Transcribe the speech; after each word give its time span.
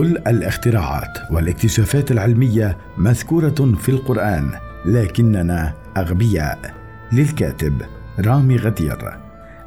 كل 0.00 0.16
الاختراعات 0.16 1.18
والاكتشافات 1.30 2.10
العلمية 2.10 2.76
مذكورة 2.98 3.74
في 3.78 3.88
القرآن 3.88 4.50
لكننا 4.84 5.74
أغبياء. 5.96 6.74
للكاتب 7.12 7.82
رامي 8.20 8.56
غدير. 8.56 9.18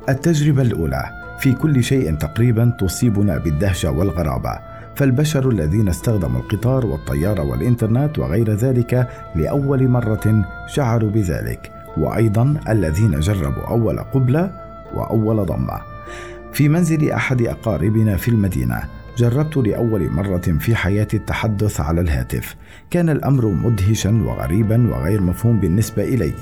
التجربة 0.09 0.61
الأولى 0.61 1.03
في 1.39 1.51
كل 1.51 1.83
شيء 1.83 2.15
تقريبا 2.15 2.73
تصيبنا 2.79 3.37
بالدهشة 3.37 3.91
والغرابة 3.91 4.59
فالبشر 4.95 5.49
الذين 5.49 5.89
استخدموا 5.89 6.41
القطار 6.41 6.85
والطيارة 6.85 7.41
والإنترنت 7.41 8.19
وغير 8.19 8.53
ذلك 8.53 9.07
لأول 9.35 9.87
مرة 9.87 10.45
شعروا 10.67 11.09
بذلك 11.09 11.71
وأيضا 11.97 12.59
الذين 12.69 13.19
جربوا 13.19 13.67
أول 13.67 13.99
قبلة 13.99 14.51
وأول 14.93 15.45
ضمة. 15.45 15.81
في 16.53 16.69
منزل 16.69 17.11
أحد 17.11 17.41
أقاربنا 17.41 18.17
في 18.17 18.27
المدينة 18.27 19.02
جربت 19.17 19.57
لأول 19.57 20.09
مرة 20.09 20.57
في 20.59 20.75
حياتي 20.75 21.17
التحدث 21.17 21.81
على 21.81 22.01
الهاتف. 22.01 22.55
كان 22.91 23.09
الأمر 23.09 23.47
مدهشا 23.47 24.23
وغريبا 24.25 24.89
وغير 24.89 25.21
مفهوم 25.21 25.59
بالنسبة 25.59 26.03
إلي. 26.03 26.33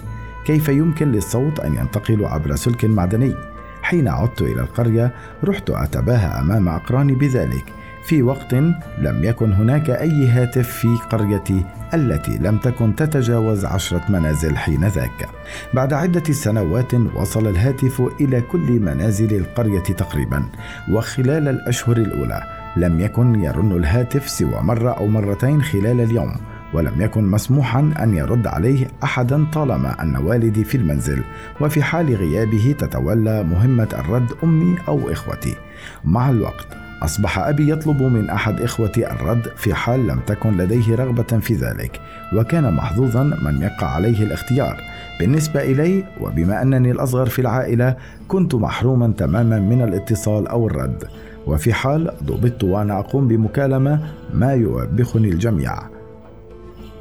كيف 0.46 0.70
يمكن 0.70 1.12
للصوت 1.12 1.60
أن 1.60 1.76
ينتقل 1.76 2.26
عبر 2.26 2.56
سلك 2.56 2.86
معدني؟ 2.86 3.34
حين 3.82 4.08
عدت 4.08 4.42
إلى 4.42 4.62
القرية 4.62 5.12
رحت 5.44 5.70
أتباهى 5.70 6.40
أمام 6.40 6.68
أقراني 6.70 7.14
بذلك. 7.14 7.66
في 8.04 8.24
وقت 8.24 8.54
لم 8.98 9.24
يكن 9.24 9.54
هناك 9.54 9.90
أي 9.90 10.28
هاتف 10.28 10.70
في 10.70 10.88
قريتي 11.10 11.66
التي 11.94 12.38
لم 12.38 12.58
تكن 12.58 12.96
تتجاوز 12.96 13.66
عشرة 13.66 14.02
منازل 14.10 14.58
حين 14.58 14.88
ذاك. 14.88 15.30
بعد 15.74 15.94
عدة 15.94 16.34
سنوات 16.34 16.94
وصل 16.94 17.48
الهاتف 17.48 18.02
إلى 18.22 18.42
كل 18.42 18.80
منازل 18.80 19.36
القرية 19.36 19.80
تقريبا. 19.80 20.46
وخلال 20.92 21.48
الأشهر 21.48 21.98
الأولى 21.98 22.61
لم 22.78 23.00
يكن 23.00 23.44
يرن 23.44 23.72
الهاتف 23.72 24.30
سوى 24.30 24.62
مرة 24.62 24.92
أو 24.92 25.08
مرتين 25.08 25.62
خلال 25.62 26.02
اليوم 26.02 26.36
ولم 26.74 27.02
يكن 27.02 27.24
مسموحا 27.24 27.94
أن 28.00 28.14
يرد 28.14 28.48
عليه 28.48 28.88
احدا 29.04 29.46
طالما 29.54 30.02
أن 30.02 30.16
والدي 30.16 30.64
في 30.64 30.78
المنزل 30.78 31.24
وفي 31.62 31.84
حال 31.84 32.16
غيابه 32.16 32.76
تتولى 32.80 33.44
مهمة 33.44 33.88
الرد 33.94 34.32
أمي 34.44 34.78
أو 34.88 35.12
إخوتي 35.12 35.56
مع 36.06 36.30
الوقت 36.30 36.68
أصبح 37.02 37.40
أبي 37.40 37.72
يطلب 37.72 38.02
من 38.02 38.30
أحد 38.30 38.62
إخوتي 38.62 39.12
الرد 39.12 39.48
في 39.58 39.74
حال 39.74 40.08
لم 40.08 40.20
تكن 40.28 40.58
لديه 40.58 40.96
رغبة 40.96 41.40
في 41.40 41.54
ذلك، 41.54 42.00
وكان 42.36 42.74
محظوظا 42.74 43.24
من 43.24 43.62
يقع 43.62 43.88
عليه 43.88 44.24
الاختيار. 44.24 44.78
بالنسبة 45.20 45.64
إلي 45.64 46.04
وبما 46.20 46.62
أنني 46.62 46.92
الأصغر 46.92 47.26
في 47.26 47.40
العائلة 47.40 47.96
كنت 48.28 48.56
محروما 48.56 49.14
تماما 49.18 49.60
من 49.60 49.82
الاتصال 49.82 50.48
أو 50.48 50.68
الرد، 50.68 51.04
وفي 51.48 51.74
حال 51.74 52.12
ضبطت 52.24 52.64
وأنا 52.64 53.00
أقوم 53.00 53.28
بمكالمة 53.28 54.00
ما 54.34 54.54
يوبخني 54.54 55.30
الجميع. 55.30 55.74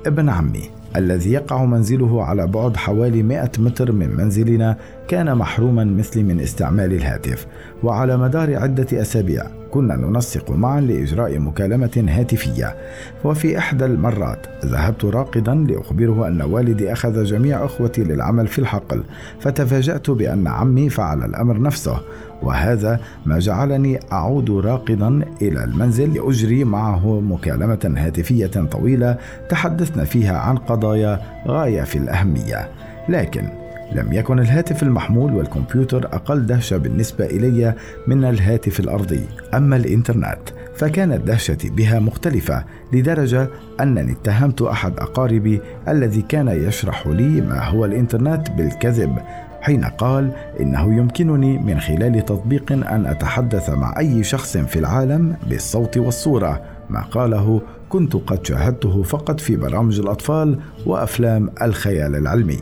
ابن 0.07 0.29
عمي 0.29 0.71
الذي 0.97 1.33
يقع 1.33 1.65
منزله 1.65 2.25
على 2.25 2.47
بعد 2.47 2.77
حوالي 2.77 3.23
100 3.23 3.51
متر 3.59 3.93
من 3.93 4.17
منزلنا 4.17 4.77
كان 5.09 5.35
محروما 5.35 5.85
مثلي 5.85 6.23
من 6.23 6.41
استعمال 6.41 6.93
الهاتف. 6.93 7.47
وعلى 7.83 8.17
مدار 8.17 8.57
عدة 8.57 9.01
أسابيع 9.01 9.47
كنا 9.71 9.97
ننسق 9.97 10.51
معا 10.51 10.81
لإجراء 10.81 11.39
مكالمة 11.39 12.05
هاتفية. 12.09 12.77
وفي 13.25 13.59
إحدى 13.59 13.85
المرات 13.85 14.47
ذهبت 14.65 15.05
راقدا 15.05 15.55
لأخبره 15.55 16.29
أن 16.29 16.43
والدي 16.43 16.93
أخذ 16.93 17.25
جميع 17.25 17.65
أخوتي 17.65 18.05
للعمل 18.05 18.47
في 18.47 18.59
الحقل 18.59 19.03
فتفاجأت 19.41 20.11
بأن 20.11 20.47
عمي 20.47 20.91
فعل 20.91 21.25
الأمر 21.25 21.61
نفسه. 21.61 22.01
وهذا 22.43 23.01
ما 23.27 23.39
جعلني 23.39 24.01
أعود 24.13 24.51
راقدا 24.51 25.21
إلى 25.43 25.65
المنزل 25.65 26.15
لأجري 26.15 26.65
معه 26.65 27.21
مكالمة 27.21 27.95
هاتفية 27.97 28.47
طويلة 28.47 29.17
تحدثنا 29.49 30.05
فيها 30.05 30.39
عن 30.39 30.57
قضايا 30.57 31.21
غاية 31.49 31.83
في 31.83 31.99
الأهمية. 31.99 32.69
لكن 33.09 33.49
لم 33.93 34.13
يكن 34.13 34.39
الهاتف 34.39 34.83
المحمول 34.83 35.35
والكمبيوتر 35.35 36.07
أقل 36.07 36.47
دهشة 36.47 36.77
بالنسبة 36.77 37.27
إلي 37.27 37.75
من 38.07 38.25
الهاتف 38.25 38.81
الأرضي. 38.81 39.21
أما 39.55 39.77
الإنترنت 39.77 40.41
فكانت 40.81 41.27
دهشتي 41.27 41.71
بها 41.71 41.99
مختلفة 41.99 42.65
لدرجة 42.93 43.49
أنني 43.81 44.13
اتهمت 44.13 44.63
أحد 44.63 44.99
أقاربي 44.99 45.61
الذي 45.89 46.23
كان 46.23 46.49
يشرح 46.49 47.07
لي 47.07 47.41
ما 47.41 47.65
هو 47.65 47.85
الإنترنت 47.85 48.51
بالكذب 48.51 49.19
حين 49.61 49.85
قال 49.85 50.33
إنه 50.61 50.95
يمكنني 50.97 51.59
من 51.59 51.81
خلال 51.81 52.25
تطبيق 52.25 52.73
أن 52.73 53.07
أتحدث 53.07 53.71
مع 53.71 53.95
أي 53.99 54.25
شخص 54.25 54.57
في 54.57 54.79
العالم 54.79 55.37
بالصوت 55.47 55.99
والصورة. 55.99 56.63
ما 56.91 57.03
قاله 57.03 57.63
كنت 57.91 58.17
قد 58.17 58.47
شاهدته 58.47 59.03
فقط 59.03 59.41
في 59.41 59.57
برامج 59.57 60.01
الأطفال 60.01 60.59
وأفلام 60.87 61.51
الخيال 61.63 62.17
العلمي 62.17 62.59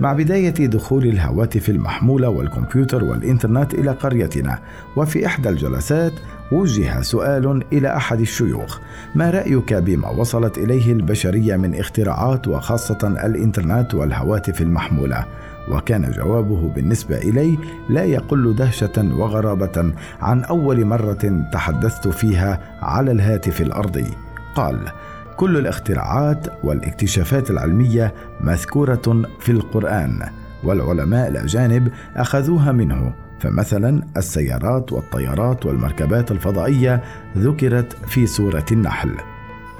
مع 0.00 0.12
بداية 0.12 0.66
دخول 0.66 1.06
الهواتف 1.06 1.68
المحمولة 1.68 2.28
والكمبيوتر 2.28 3.04
والإنترنت 3.04 3.74
إلى 3.74 3.90
قريتنا. 3.90 4.58
وفي 4.96 5.26
إحدى 5.26 5.48
الجلسات 5.48 6.12
وجه 6.52 7.02
سؤال 7.02 7.64
إلى 7.72 7.96
أحد 7.96 8.20
الشيوخ 8.20 8.78
ما 9.14 9.30
رأيك 9.30 9.74
بما 9.74 10.08
وصلت 10.10 10.58
إليه 10.58 10.92
البشرية 10.92 11.56
من 11.56 11.74
اختراعات 11.74 12.48
وخاصة 12.48 12.98
الإنترنت 13.24 13.94
والهواتف 13.94 14.60
المحمولة؟ 14.60 15.24
وكان 15.70 16.10
جوابه 16.10 16.68
بالنسبة 16.68 17.18
الي 17.18 17.58
لا 17.88 18.04
يقل 18.04 18.54
دهشة 18.56 19.14
وغرابة 19.18 19.92
عن 20.20 20.44
أول 20.44 20.84
مرة 20.84 21.46
تحدثت 21.52 22.08
فيها 22.08 22.60
على 22.82 23.12
الهاتف 23.12 23.60
الأرضي. 23.60 24.06
قال 24.54 24.92
كل 25.36 25.56
الاختراعات 25.56 26.46
والاكتشافات 26.64 27.50
العلمية 27.50 28.14
مذكورة 28.40 29.22
في 29.40 29.52
القرآن 29.52 30.28
والعلماء 30.64 31.28
الأجانب 31.28 31.92
أخذوها 32.16 32.72
منه 32.72 33.12
فمثلا 33.40 34.02
السيارات 34.16 34.92
والطيارات 34.92 35.66
والمركبات 35.66 36.30
الفضائية 36.30 37.02
ذكرت 37.38 37.96
في 38.08 38.26
سورة 38.26 38.64
النحل 38.72 39.14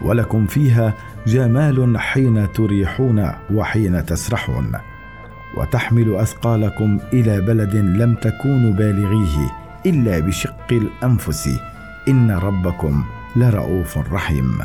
ولكم 0.03 0.47
فيها 0.47 0.95
جمال 1.27 1.99
حين 1.99 2.53
تريحون 2.53 3.31
وحين 3.55 4.07
تسرحون 4.07 4.73
وتحمل 5.57 6.17
أثقالكم 6.17 6.99
إلى 7.13 7.41
بلد 7.41 7.77
لم 7.77 8.15
تكونوا 8.15 8.73
بالغيه 8.73 9.51
إلا 9.87 10.19
بشق 10.19 10.73
الأنفس 10.73 11.61
إن 12.09 12.31
ربكم 12.31 13.05
لرؤوف 13.37 13.99
رحيم. 13.99 14.59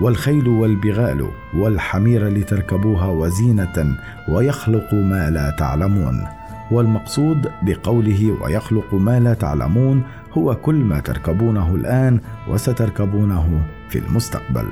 والخيل 0.00 0.48
والبغال 0.48 1.28
والحمير 1.54 2.28
لتركبوها 2.28 3.06
وزينة 3.06 3.96
ويخلق 4.28 4.94
ما 4.94 5.30
لا 5.30 5.50
تعلمون. 5.50 6.26
والمقصود 6.70 7.50
بقوله 7.62 8.36
ويخلق 8.42 8.94
ما 8.94 9.20
لا 9.20 9.34
تعلمون 9.34 10.02
هو 10.32 10.54
كل 10.54 10.74
ما 10.74 11.00
تركبونه 11.00 11.74
الآن 11.74 12.20
وستركبونه 12.48 13.62
في 13.88 13.98
المستقبل. 13.98 14.66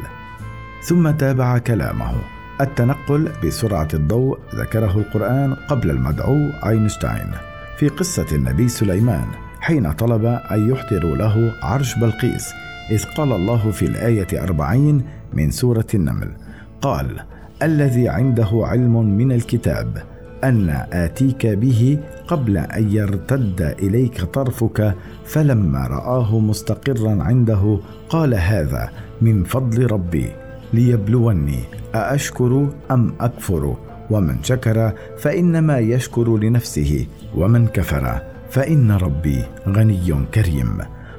ثم 0.83 1.11
تابع 1.11 1.59
كلامه. 1.59 2.12
التنقل 2.61 3.33
بسرعة 3.45 3.89
الضوء 3.95 4.39
ذكره 4.55 4.99
القرآن 4.99 5.55
قبل 5.55 5.91
المدعو 5.91 6.37
أينشتاين. 6.67 7.31
في 7.78 7.89
قصة 7.89 8.27
النبي 8.33 8.69
سليمان 8.69 9.27
حين 9.61 9.93
طلب 9.93 10.25
أن 10.25 10.71
يحضروا 10.71 11.17
له 11.17 11.53
عرش 11.62 11.95
بلقيس 11.95 12.53
إذ 12.91 13.05
قال 13.05 13.33
الله 13.33 13.71
في 13.71 13.87
الآية 13.87 14.43
أربعين 14.43 15.03
من 15.33 15.51
سورة 15.51 15.87
النمل 15.95 16.33
قال 16.81 17.21
الذي 17.63 18.09
عنده 18.09 18.48
علم 18.53 19.16
من 19.16 19.33
الكتاب 19.33 20.03
أن 20.45 20.87
آتيك 20.92 21.47
به 21.47 21.98
قبل 22.28 22.59
أن 22.59 22.92
يرتد 22.92 23.75
إليك 23.83 24.22
طرفك 24.22 24.95
فلما 25.25 25.87
رآه 25.87 26.39
مستقرا 26.39 27.22
عنده 27.22 27.78
قال 28.09 28.34
هذا 28.34 28.91
من 29.22 29.45
فضل 29.45 29.91
ربي 29.91 30.27
ليبلوني 30.72 31.59
أأشكر 31.95 32.69
أم 32.91 33.15
أكفر؟ 33.21 33.77
ومن 34.10 34.43
شكر 34.43 34.93
فإنما 35.19 35.78
يشكر 35.78 36.36
لنفسه 36.36 37.07
ومن 37.36 37.66
كفر 37.66 38.21
فإن 38.51 38.93
ربي 38.93 39.43
غني 39.69 40.15
كريم. 40.34 40.78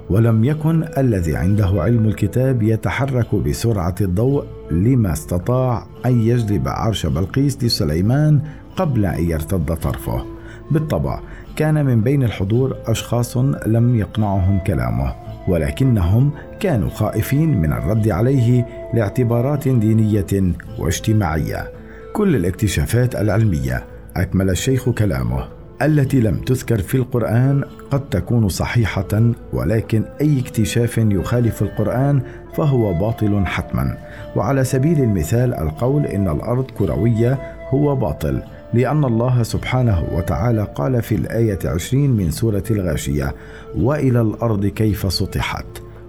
ولم 0.10 0.44
يكن 0.44 0.86
الذي 0.98 1.36
عنده 1.36 1.68
علم 1.76 2.06
الكتاب 2.06 2.64
يتحرك 2.64 3.36
بسرعة 3.36 3.96
الضوء 4.02 4.46
لما 4.72 5.14
استطاع 5.14 5.86
أن 6.06 6.22
يجلب 6.22 6.68
عرش 6.68 7.06
بلقيس 7.06 7.64
لسليمان 7.64 8.42
قبل 8.76 9.06
أن 9.06 9.30
يرتد 9.30 9.76
طرفه. 9.76 10.26
بالطبع 10.72 11.20
كان 11.56 11.86
من 11.86 12.02
بين 12.02 12.24
الحضور 12.24 12.76
أشخاص 12.86 13.38
لم 13.68 13.96
يقنعهم 13.96 14.60
كلامه 14.60 15.16
ولكنهم 15.48 16.32
كانوا 16.60 16.90
خائفين 16.90 17.62
من 17.62 17.74
الرد 17.74 18.10
عليه 18.10 18.66
لاعتبارات 18.94 19.68
دينية 19.68 20.54
واجتماعية. 20.80 21.72
كل 22.14 22.36
الاكتشافات 22.36 23.16
العلمية 23.16 23.84
أكمل 24.16 24.50
الشيخ 24.50 24.90
كلامه. 24.90 25.61
التي 25.82 26.20
لم 26.20 26.38
تذكر 26.38 26.78
في 26.78 26.96
القرآن 26.96 27.64
قد 27.92 28.10
تكون 28.10 28.50
صحيحة 28.50 29.32
ولكن 29.54 30.04
أي 30.22 30.40
اكتشاف 30.40 30.98
يخالف 30.98 31.62
القرآن 31.62 32.22
فهو 32.54 32.94
باطل 32.94 33.46
حتما. 33.46 33.98
وعلى 34.36 34.64
سبيل 34.64 35.00
المثال 35.00 35.54
القول 35.54 36.06
إن 36.06 36.28
الأرض 36.28 36.66
كروية 36.72 37.40
هو 37.70 37.96
باطل 37.96 38.42
لأن 38.74 39.06
الله 39.06 39.44
سبحانه 39.44 40.04
وتعالى 40.12 40.68
قال 40.76 41.02
في 41.02 41.16
الآية 41.16 41.60
عشرين 41.66 42.12
من 42.12 42.32
سورة 42.32 42.64
الغاشية 42.72 43.36
وإلى 43.78 44.22
الأرض 44.22 44.66
كيف 44.66 45.14
سطحت؟ 45.14 45.66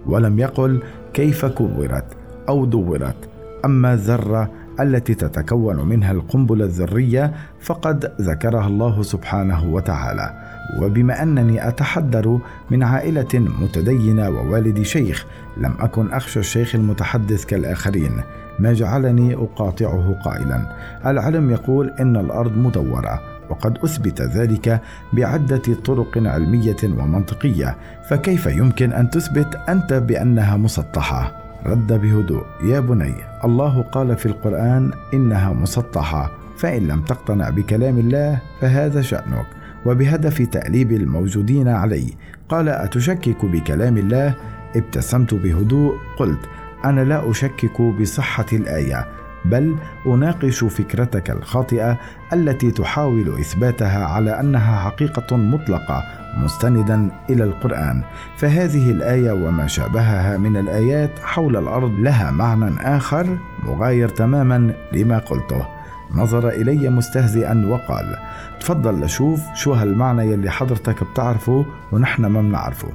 ولم 0.07 0.39
يقل 0.39 0.83
كيف 1.15 1.45
كورت؟ 1.45 2.05
أو 2.49 2.65
دورت؟ 2.65 3.17
أما 3.65 3.93
الذرة 3.93 4.51
التي 4.81 5.15
تتكون 5.15 5.89
منها 5.89 6.13
القنبلة 6.13 6.65
الذرية 6.65 7.33
فقد 7.61 8.13
ذكرها 8.21 8.67
الله 8.67 9.03
سبحانه 9.03 9.65
وتعالى. 9.65 10.35
وبما 10.81 11.23
أنني 11.23 11.69
أتحدر 11.69 12.39
من 12.71 12.83
عائلة 12.83 13.29
متدينة 13.35 14.31
ووالدي 14.31 14.85
شيخ 14.85 15.27
لم 15.57 15.75
أكن 15.81 16.13
أخشى 16.13 16.41
الشيخ 16.41 16.75
المتحدث 16.75 17.45
كالآخرين. 17.45 18.21
ما 18.59 18.73
جعلني 18.73 19.35
أقاطعه 19.35 20.19
قائلا. 20.25 20.77
العلم 21.07 21.51
يقول 21.51 21.91
إن 22.01 22.17
الأرض 22.17 22.57
مدورة 22.57 23.21
وقد 23.51 23.79
أثبت 23.79 24.23
ذلك 24.23 24.81
بعدة 25.13 25.63
طرق 25.85 26.19
علمية 26.19 26.77
ومنطقية. 26.85 27.77
فكيف 28.09 28.47
يمكن 28.47 28.93
أن 28.93 29.11
تثبت 29.11 29.57
أنت 29.69 29.93
بأنها 29.93 30.57
مسطحة؟ 30.57 31.42
رد 31.67 31.93
بهدوء. 31.93 32.45
يا 32.65 32.81
بني 32.81 33.15
الله 33.45 33.83
قال 33.83 34.17
في 34.17 34.27
القرآن 34.27 34.93
إنها 35.15 35.53
مسطحة 35.53 36.31
فإن 36.57 36.89
لم 36.89 37.03
تقتنع 37.03 37.51
بكلام 37.51 37.99
الله 37.99 38.41
فهذا 38.61 39.03
شأنك 39.03 39.47
وبهدف 39.87 40.43
تأليب 40.43 40.93
الموجودين 40.93 41.69
عليه 41.69 42.11
قال 42.49 42.69
أتشكك 42.69 43.45
بكلام 43.45 43.97
الله؟ 43.97 44.35
ابتسمت 44.77 45.35
بهدوء. 45.35 45.95
قلت 46.19 46.41
أنا 46.85 47.01
لا 47.01 47.31
أشكك 47.31 47.83
بصحة 47.83 48.47
الآية. 48.53 49.07
بل 49.45 49.77
أناقش 50.07 50.65
فكرتك 50.65 51.31
الخاطئة 51.31 51.99
التي 52.33 52.71
تحاول 52.71 53.39
إثباتها 53.41 54.05
على 54.07 54.41
أنها 54.41 54.81
حقيقة 54.81 55.37
مطلقة 55.37 56.05
مستندا 56.37 57.11
إلى 57.31 57.45
القرآن. 57.45 58.03
فهذه 58.37 58.91
الآية 58.91 59.33
وما 59.33 59.67
شابهها 59.67 60.37
من 60.37 60.57
الآيات 60.57 61.19
حول 61.23 61.57
الأرض 61.57 61.93
لها 61.99 62.31
معنى 62.31 62.97
آخر 62.97 63.39
مغاير 63.63 64.09
تماما 64.09 64.75
لما 64.93 65.19
قلته. 65.19 65.67
نظر 66.15 66.49
إلي 66.49 66.91
مستهزئا 66.91 67.67
وقال 67.69 68.17
تفضل 68.61 69.05
لشوف 69.05 69.41
شو 69.55 69.73
هالمعنى 69.73 70.33
يلي 70.33 70.51
حضرتك 70.51 71.05
بتعرفه 71.05 71.67
ونحن 71.93 72.27
ما 72.27 72.41
بنعرفه. 72.41 72.89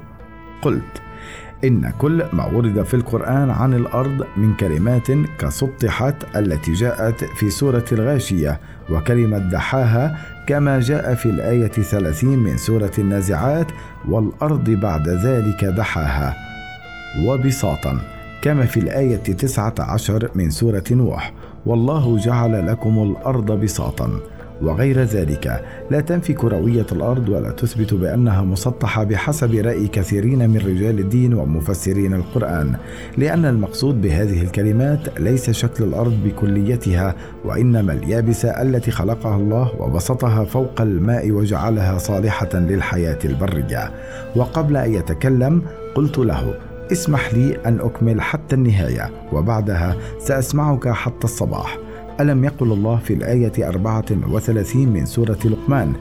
قلت 0.62 1.02
إن 1.64 1.92
كل 1.98 2.24
ما 2.32 2.46
ورد 2.46 2.82
في 2.82 2.94
القرآن 2.94 3.50
عن 3.50 3.74
الأرض 3.74 4.26
من 4.36 4.54
كلمات 4.54 5.10
كسطحت 5.38 6.36
التي 6.36 6.72
جاءت 6.72 7.24
في 7.24 7.50
سورة 7.50 7.84
الغاشية 7.92 8.60
وكلمة 8.90 9.38
دحاها 9.38 10.18
كما 10.46 10.80
جاء 10.80 11.14
في 11.14 11.26
الآية 11.26 11.68
30 11.68 12.38
من 12.38 12.56
سورة 12.56 12.92
النازعات 12.98 13.66
والأرض 14.08 14.70
بعد 14.70 15.08
ذلك 15.08 15.64
دحاها 15.64 16.36
وبساطا 17.26 18.00
كما 18.42 18.66
في 18.66 18.80
الآية 18.80 19.16
19 19.16 20.30
من 20.34 20.50
سورة 20.50 20.84
نوح 20.90 21.32
والله 21.66 22.18
جعل 22.18 22.66
لكم 22.66 22.98
الأرض 22.98 23.52
بساطا 23.52 24.20
وغير 24.62 25.02
ذلك 25.02 25.64
لا 25.90 26.00
تنفي 26.00 26.32
كروية 26.32 26.86
الأرض 26.92 27.28
ولا 27.28 27.50
تثبت 27.50 27.94
بأنها 27.94 28.42
مسطحة 28.42 29.04
بحسب 29.04 29.54
رأي 29.54 29.88
كثيرين 29.88 30.50
من 30.50 30.56
رجال 30.56 30.98
الدين 30.98 31.34
ومفسرين 31.34 32.14
القرآن 32.14 32.76
لأن 33.16 33.44
المقصود 33.44 34.02
بهذه 34.02 34.42
الكلمات 34.42 35.20
ليس 35.20 35.50
شكل 35.50 35.84
الأرض 35.84 36.14
بكليتها 36.24 37.14
وإنما 37.44 37.92
اليابسة 37.92 38.48
التي 38.48 38.90
خلقها 38.90 39.36
الله 39.36 39.72
وبسطها 39.80 40.44
فوق 40.44 40.80
الماء 40.80 41.30
وجعلها 41.30 41.98
صالحة 41.98 42.48
للحياة 42.54 43.18
البرية. 43.24 43.92
وقبل 44.36 44.76
أن 44.76 44.94
يتكلم 44.94 45.62
قلت 45.94 46.18
له 46.18 46.54
اسمح 46.92 47.34
لي 47.34 47.56
أن 47.66 47.80
أكمل 47.80 48.20
حتى 48.20 48.54
النهاية 48.54 49.10
وبعدها 49.32 49.96
سأسمعك 50.18 50.88
حتى 50.88 51.24
الصباح. 51.24 51.87
ألم 52.20 52.44
يقل 52.44 52.72
الله 52.72 52.96
في 52.96 53.14
الآية 53.14 53.68
34 53.68 54.88
من 54.88 55.06
سورة 55.06 55.38
لقمان؟ 55.44 55.92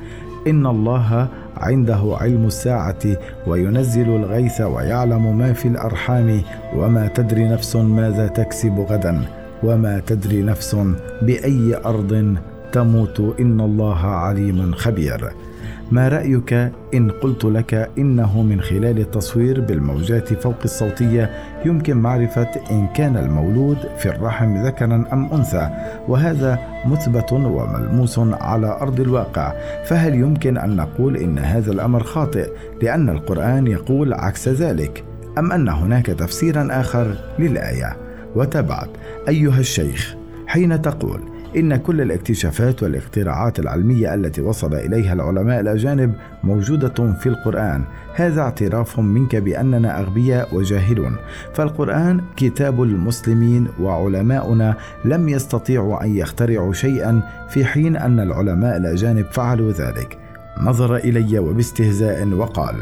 إن 0.48 0.66
الله 0.66 1.28
عنده 1.58 2.18
علم 2.22 2.46
الساعة 2.46 3.00
وينزل 3.48 4.10
الغيث 4.10 4.62
ويعلم 4.62 5.38
ما 5.38 5.54
في 5.54 5.68
الأرحام 5.68 6.42
وما 6.76 7.08
تدري 7.08 7.50
نفس 7.50 7.76
ماذا 7.76 8.28
تكسب 8.28 8.86
غدا 8.90 9.26
وما 9.64 10.02
تدري 10.08 10.42
نفس 10.42 10.78
بأي 11.22 11.76
أرض 11.86 12.36
تموت 12.78 13.36
إن 13.40 13.62
الله 13.62 14.00
عليم 14.06 14.74
خبير. 14.74 15.30
ما 15.92 16.08
رأيك 16.08 16.54
إن 16.94 17.12
قلت 17.12 17.46
لك 17.46 17.90
إنه 17.98 18.42
من 18.42 18.62
خلال 18.62 19.00
التصوير 19.00 19.62
بالموجات 19.62 20.34
فوق 20.34 20.56
الصوتية 20.66 21.30
يمكن 21.66 21.98
معرفة 21.98 22.50
إن 22.72 22.88
كان 22.88 23.18
المولود 23.18 23.78
في 23.98 24.10
الرحم 24.10 24.66
ذكرا 24.66 25.06
أم 25.14 25.34
أنثى 25.34 25.70
وهذا 26.08 26.60
مثبت 26.86 27.34
وملموس 27.34 28.20
على 28.20 28.78
أرض 28.82 29.00
الواقع. 29.00 29.54
فهل 29.86 30.16
يمكن 30.16 30.58
أن 30.58 30.76
نقول 30.76 31.18
إن 31.18 31.40
هذا 31.40 31.72
الأمر 31.72 32.04
خاطئ 32.04 32.50
لأن 32.82 33.10
القرآن 33.10 33.68
يقول 33.68 34.14
عكس 34.14 34.50
ذلك 34.50 35.04
أم 35.38 35.52
أن 35.52 35.70
هناك 35.70 36.06
تفسيرا 36.06 36.68
آخر 36.72 37.16
للآية؟ 37.40 37.98
وتبعت 38.36 38.90
أيها 39.28 39.60
الشيخ 39.60 40.16
حين 40.48 40.82
تقول 40.82 41.37
إن 41.58 41.76
كل 41.76 42.02
الاكتشافات 42.02 42.84
والاختراعات 42.84 43.60
العلمية 43.60 44.14
التي 44.14 44.42
وصل 44.42 44.74
إليها 44.74 45.14
العلماء 45.14 45.60
الأجانب 45.60 46.14
موجودة 46.44 47.14
في 47.14 47.30
القرآن. 47.30 47.84
هذا 48.16 48.42
اعتراف 48.42 49.00
منك 49.00 49.36
بأننا 49.36 50.00
أغبياء 50.00 50.56
وجاهلون. 50.56 51.16
فالقرآن 51.54 52.22
كتاب 52.36 52.84
المسلمين 52.84 53.68
وعلماؤنا 53.80 54.76
لم 55.06 55.30
يستطيعوا 55.30 56.04
أن 56.04 56.16
يخترعوا 56.16 56.74
شيئا 56.74 57.22
في 57.50 57.66
حين 57.66 57.98
أن 57.98 58.20
العلماء 58.20 58.78
الأجانب 58.78 59.26
فعلوا 59.32 59.72
ذلك. 59.72 60.18
نظر 60.62 60.96
إلي 60.96 61.40
وباستهزاء 61.40 62.28
وقال 62.28 62.76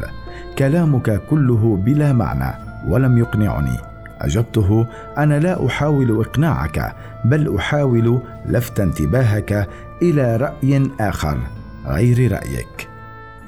كلامك 0.57 1.21
كله 1.29 1.75
بلا 1.85 2.13
معنى 2.13 2.53
ولم 2.88 3.17
يقنعني. 3.17 3.94
أجبته 4.22 4.88
أنا 5.17 5.39
لا 5.39 5.65
أحاول 5.67 6.19
إقناعك 6.19 6.95
بل 7.25 7.55
أحاول 7.55 8.22
لفت 8.45 8.79
انتباهك 8.79 9.69
إلى 10.01 10.38
رأي 10.38 10.91
آخر 11.00 11.38
غير 11.86 12.31
رأيك. 12.31 12.89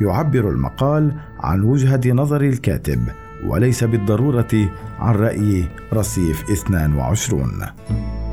يعبر 0.01 0.49
المقال 0.49 1.13
عن 1.39 1.63
وجهة 1.63 2.01
نظر 2.05 2.41
الكاتب 2.41 3.07
وليس 3.45 3.83
بالضرورة 3.83 4.69
عن 4.99 5.15
رأي 5.15 5.67
رصيف 5.93 6.43
22 6.51 8.26